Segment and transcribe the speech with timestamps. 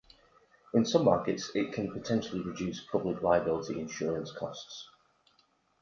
[0.73, 4.89] In some markets it can potentially reduce public liability insurance costs.